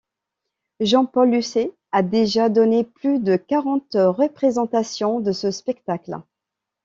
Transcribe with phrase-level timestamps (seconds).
[0.79, 6.19] Jean-Paul Lucet a déjà donné plus de quarante représentations de ce spectacle.